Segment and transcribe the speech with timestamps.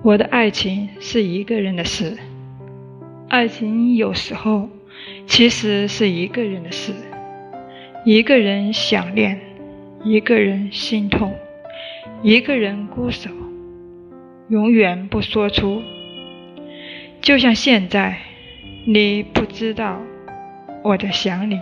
[0.00, 2.16] 我的爱情是一个人的事。
[3.28, 4.68] 爱情有时候
[5.26, 6.92] 其实是一个人的事。
[8.04, 9.40] 一个人想念
[10.04, 11.34] 一个人心痛
[12.22, 13.28] 一个人孤守
[14.48, 15.82] 永远不说出。
[17.20, 18.18] 就像现在
[18.86, 20.00] 你不知道
[20.84, 21.58] 我在想你。